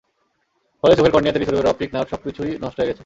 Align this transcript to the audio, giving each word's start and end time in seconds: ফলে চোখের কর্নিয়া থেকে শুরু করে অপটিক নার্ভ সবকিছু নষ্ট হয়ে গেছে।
ফলে 0.83 0.93
চোখের 0.95 1.11
কর্নিয়া 1.11 1.33
থেকে 1.33 1.45
শুরু 1.45 1.57
করে 1.57 1.69
অপটিক 1.69 1.89
নার্ভ 1.93 2.07
সবকিছু 2.09 2.41
নষ্ট 2.61 2.77
হয়ে 2.79 2.89
গেছে। 2.89 2.99